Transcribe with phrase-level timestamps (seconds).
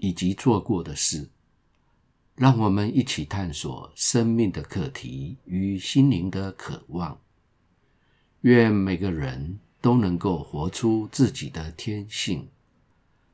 [0.00, 1.30] 以及做过的事。
[2.34, 7.20] 让我们一起探索生命的课题与心灵的渴望。
[8.40, 12.48] 愿每个人都能够活出自己的天性，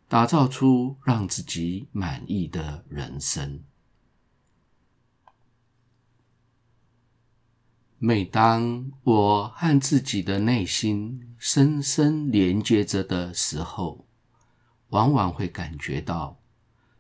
[0.09, 3.63] 打造出让自己满意的人生。
[7.99, 14.05] 每当我和自己的内心深深连接着的时候，
[14.89, 16.39] 往往会感觉到，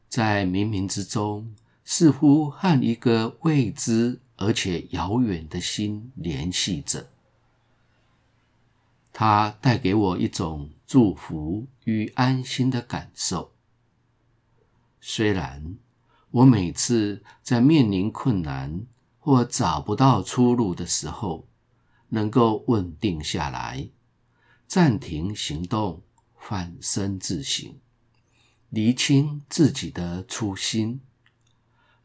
[0.09, 7.09] 在冥冥之中，似乎和一个未知而且遥远的心联系着。
[9.13, 13.53] 它带给我一种祝福与安心的感受。
[15.01, 15.77] 虽然
[16.31, 18.85] 我每次在面临困难，
[19.19, 21.47] 或找不到出路的时候，
[22.11, 23.89] 能够稳定下来，
[24.67, 26.03] 暂停行动，
[26.39, 27.75] 反身自省，
[28.71, 31.01] 厘清自己的初心，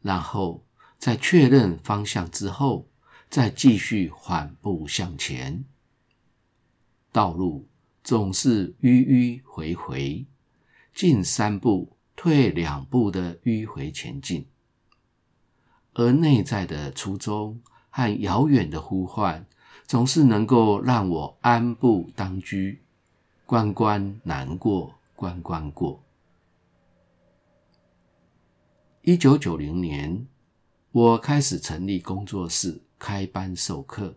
[0.00, 0.64] 然后
[0.98, 2.88] 在确认方向之后，
[3.28, 5.64] 再继续缓步向前。
[7.10, 7.68] 道路
[8.02, 10.26] 总是迂迂回回，
[10.94, 14.46] 进三步退两步的迂回前进。
[15.94, 17.60] 而内在的初衷
[17.90, 19.44] 和遥远的呼唤，
[19.86, 22.80] 总是能够让我安步当居，
[23.44, 26.02] 关关难过关关过。
[29.04, 30.28] 一九九零年，
[30.92, 34.16] 我开始成立工作室，开班授课。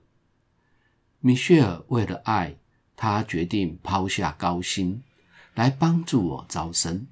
[1.21, 2.59] 米歇尔为了爱，
[2.95, 5.01] 他决定抛下高薪，
[5.55, 7.07] 来帮助我招生，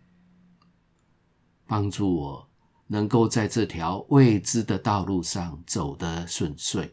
[1.66, 2.50] 帮助我。
[2.86, 6.92] 能够在这条未知的道路上走得顺遂，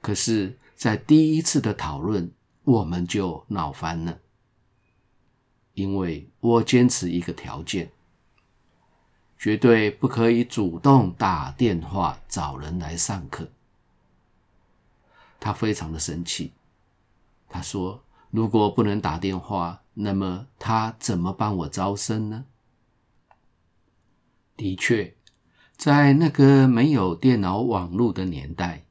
[0.00, 2.30] 可是，在第一次的讨论，
[2.62, 4.20] 我们就闹翻了，
[5.74, 7.90] 因为我坚持一个条件：
[9.38, 13.48] 绝对不可以主动打电话找人来上课。
[15.38, 16.52] 他非常的生气，
[17.48, 22.44] 他说：“如果不能打电话，那么他怎么帮我招生呢？”
[24.56, 25.14] 的确，
[25.76, 28.84] 在那个没有电脑网络的年代，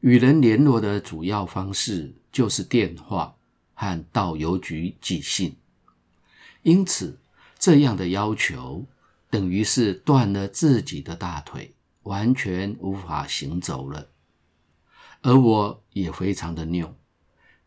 [0.00, 3.36] 与人联络的主要方式就是电话
[3.74, 5.56] 和到邮局寄信。
[6.62, 7.18] 因此，
[7.58, 8.86] 这样的要求
[9.34, 11.74] 等于是断了自己的大腿，
[12.04, 14.08] 完全无法行走了。
[15.22, 16.94] 而我也非常的拗，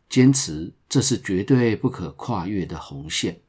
[0.08, 3.42] 坚持这是绝对不可跨越的红线。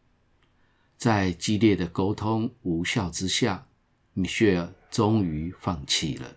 [0.97, 3.69] 在激烈的沟通无效之下，
[4.11, 6.35] 米歇尔终于放弃了，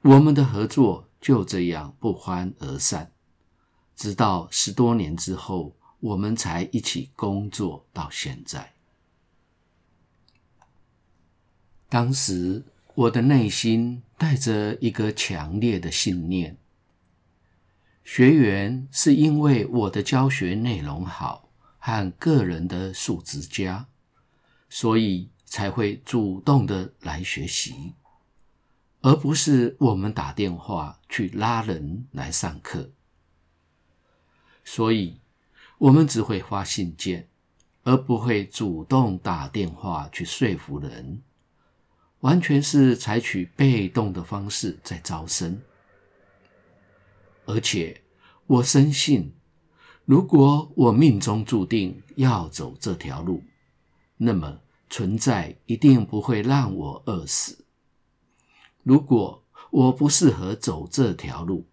[0.00, 3.12] 我们的合作就这样不欢而散。
[3.94, 8.72] 直到十多年之后，我们才一起工作到现在。
[11.92, 12.64] 当时
[12.94, 16.56] 我的内心带着一个强烈的信念：
[18.02, 23.86] 学员是因为我的教学内容好和个人的素质佳，
[24.70, 25.28] 所以。
[25.44, 27.92] 才会主动的来学习，
[29.02, 32.90] 而不是我们打电话去拉人来上课。
[34.64, 35.20] 所以，
[35.76, 37.28] 我们只会发信件，
[37.82, 41.20] 而不会主动打电话去说服人，
[42.22, 45.60] 完全是采取被动的方式在招生。
[47.44, 48.02] 而且，
[48.48, 49.32] 我深信，
[50.04, 53.44] 如果我命中注定要走这条路，
[54.16, 54.58] 那么。
[54.94, 57.64] 存在一定不会让我饿死。
[58.82, 61.66] 如果我不适合走这条路，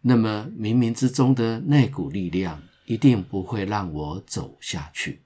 [0.00, 5.25] 那么冥冥之中的那股力量一定不会让我走下去。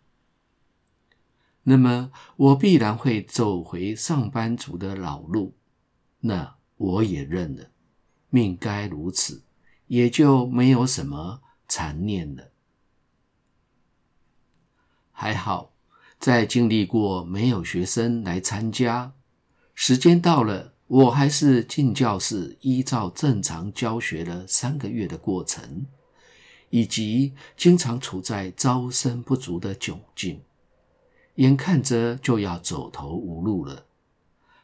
[1.63, 5.55] 那么我必然会走回上班族的老路。
[6.21, 7.71] 那我也认了，
[8.29, 9.43] 命该如此，
[9.87, 12.51] 也就没有什么残念了。
[15.13, 15.73] 还好。
[16.19, 19.15] 在经历过没有学生来参加，
[19.75, 25.87] 时间到了，我还是进教室依照正常教学了三个月的过程，
[26.69, 30.43] 以及经常处在招生不足的窘境，
[31.41, 33.87] 眼看着就要走投无路了。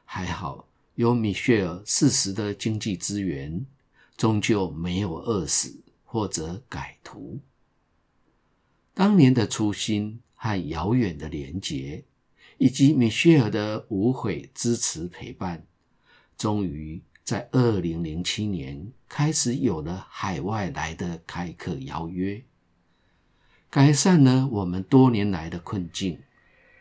[0.04, 3.64] 还好有米歇尔适时的经济支援，
[4.14, 7.40] 终究没有饿死或者改图。
[8.92, 12.04] 当年的初心和遥远的连结，
[12.58, 15.64] 以及米歇尔的无悔支持陪伴，
[16.36, 22.42] 终于在二零零七年开始有了海外来的开课邀约。
[23.70, 26.20] 改善了我们多年来的困境，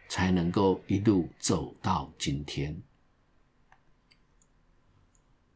[0.07, 2.81] 才能够一路走到今天。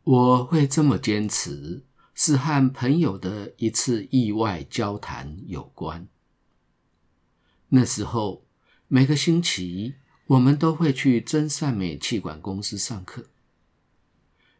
[0.03, 1.83] 我会这么坚持，
[2.15, 6.07] 是和朋友的一次意外交谈有关。
[7.69, 8.43] 那时候，
[8.87, 13.25] 每个星期我们都会去真善美气管公司上课。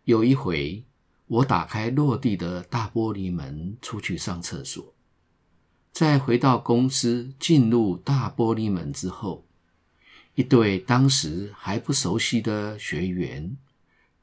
[0.04, 0.86] 有一回，
[1.26, 4.94] 我打开落地的大玻璃门出去上厕所。
[5.92, 9.46] 在回到公司，进入大玻璃门之后，
[10.40, 13.58] 一对当时还不熟悉的学员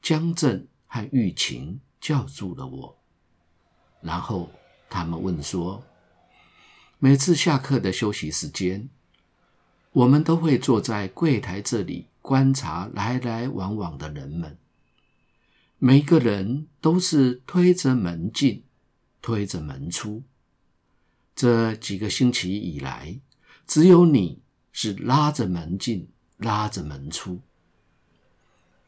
[0.01, 2.97] 江正和玉琴叫住了我，
[4.01, 4.49] 然后
[4.89, 5.83] 他们问说
[6.97, 8.89] ：“每次下课的休息时间，
[9.91, 14.57] 我们都会坐在柜台这里观察来来往往的人们，
[15.77, 18.63] 每个人都是推着门进，
[19.21, 20.23] 推着门出。”
[21.37, 23.19] 这几个星期以来，
[23.67, 24.41] 只有你
[24.79, 26.07] 是拉着门进，
[26.37, 27.41] 拉着门出。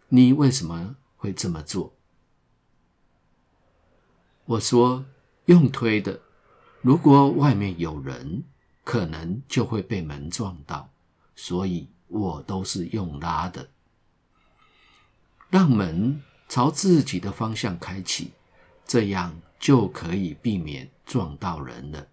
[0.09, 1.95] 你为什么会这么做？
[4.45, 5.03] 我说
[5.45, 6.21] 用推的，
[6.83, 8.43] 如果外面有人，
[8.83, 10.91] 可能就会被门撞到，
[11.35, 13.71] 所以我都是用拉的，
[15.49, 18.33] 让门朝自己的方向开启，
[18.85, 22.07] 这样就可以避免撞到人了。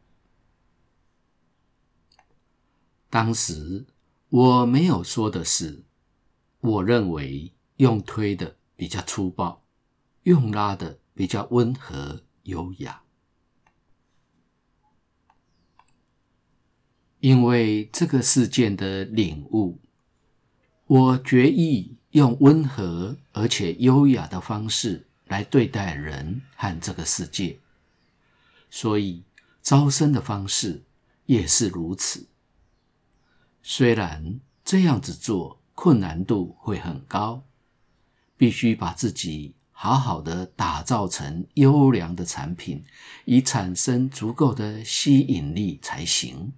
[3.17, 3.87] 当时
[4.29, 5.85] 我没有说的是，
[6.61, 9.65] 我认为用推的比较粗暴，
[10.25, 13.01] 用拉的比较温和优雅。
[17.21, 19.81] 因为这个事件的领悟，
[20.87, 27.61] 我决意用温和而且优雅的方式来对待人和这个世界，
[28.69, 29.25] 所以
[29.63, 30.85] 招生的方式
[31.25, 32.27] 也是如此。
[33.69, 37.43] 虽然这样子做困难度会很高，
[38.37, 42.85] 必须把自己好好的打造成优良的产品，
[43.25, 46.53] 以产生足够的吸引力才行。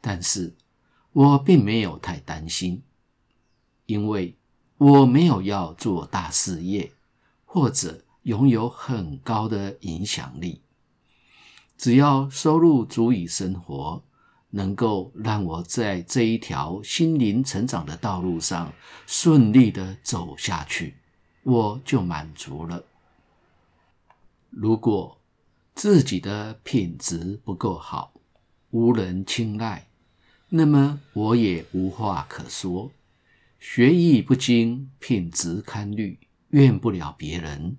[0.00, 0.56] 但是
[1.12, 2.82] 我并没有太担心，
[3.84, 4.34] 因为
[4.78, 6.90] 我没有要做大事业，
[7.44, 10.62] 或者拥有很高的影响力，
[11.76, 14.02] 只要收入足以生活。
[14.56, 18.72] 能够让我在这一条心灵成长的道路上
[19.06, 20.94] 顺利的走下去，
[21.42, 22.82] 我就满足了。
[24.48, 25.20] 如果
[25.74, 28.14] 自己的品质不够好，
[28.70, 29.88] 无人青睐，
[30.48, 32.90] 那么我也无话可说。
[33.60, 36.18] 学艺不精，品质堪虑，
[36.48, 37.76] 怨不了别人，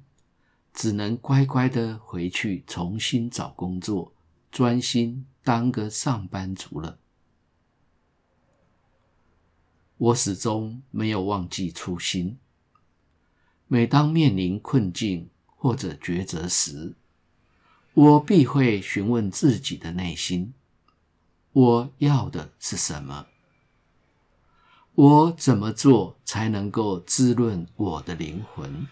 [0.76, 4.14] 只能乖乖的回去重新找工作，
[4.52, 5.26] 专心。
[5.48, 7.00] 当个上班族了，
[9.96, 12.38] 我始终没有忘记初心。
[13.70, 16.98] 每当面临困境或者抉择时，
[17.94, 20.54] 我必会询问自己的内心：
[21.54, 23.28] 我要的是什么？
[24.96, 28.86] 我怎么做才能够滋润我的灵魂？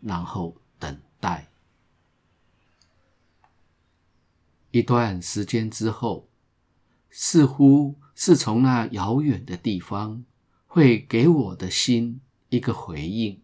[0.00, 1.50] 然后等待。
[4.70, 6.28] 一段时间之后，
[7.10, 10.24] 似乎是从那遥远的地方
[10.66, 12.20] 会给我的心
[12.50, 13.40] 一个回应，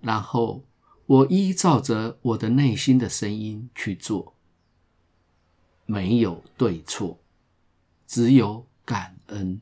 [0.00, 0.64] 然后
[1.06, 4.34] 我依照着我的内心的声音去做，
[5.86, 7.18] 没有对错，
[8.06, 9.60] 只有感恩。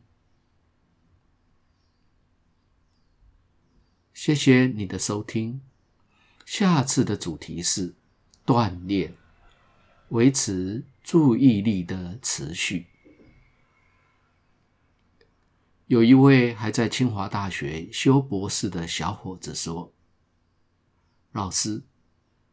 [4.13, 5.61] 谢谢你的收听，
[6.45, 7.95] 下次的主题是
[8.45, 9.15] 锻炼。
[10.13, 12.87] 维持注意力的持续。
[15.87, 19.95] 有一位还在清华大学修博士的小伙子说
[21.33, 21.85] ：“老师，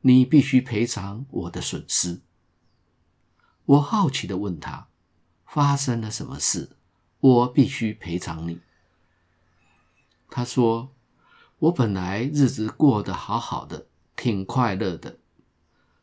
[0.02, 2.22] 你必须赔偿我的损失。”
[3.66, 4.88] 我好奇的问他
[5.46, 6.78] ：“发生了什么事？
[7.20, 8.62] 我必须赔偿你？”
[10.32, 10.96] 他说
[11.60, 15.19] ：“我本来日子过得好好的，挺快乐的。”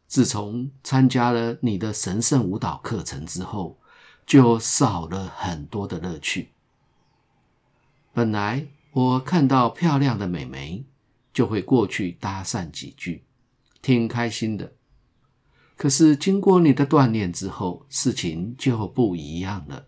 [0.06, 3.78] 自从参加了你的神圣舞蹈课程之后，
[4.25, 6.50] 就少了很多的乐趣。
[8.12, 10.84] 本来我看到漂亮的美眉，
[11.32, 13.25] 就会过去搭讪几句，
[13.82, 14.72] 挺开心的。
[15.76, 19.86] 可是经过你的锻炼之后，事情就不一样了。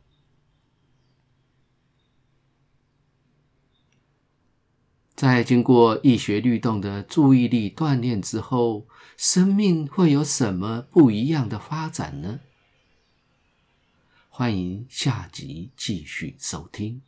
[5.19, 12.39] 在经过易学律动的注意力锻炼之后，生命会有什么不一样的发展呢？
[14.29, 17.03] 欢迎下集继续收听。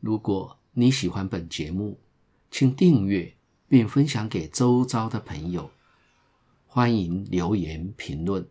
[0.00, 2.00] 如果你喜欢本节目，
[2.50, 3.34] 请订阅
[3.68, 5.70] 并分享给周遭的朋友。
[6.66, 8.48] 欢迎留言评论，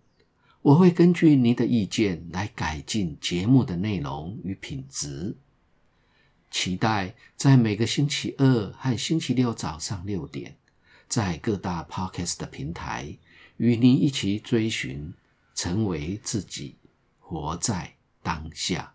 [0.62, 5.36] 我会根据您的意见来改进节目的内容与品质。
[6.54, 10.56] 期待在每个星期二和星期六早上六点，
[11.08, 13.18] 在各大 Podcast 的平台
[13.58, 15.16] 与您一起追寻，
[15.56, 16.78] 成为自己，
[17.20, 18.94] 活在当下。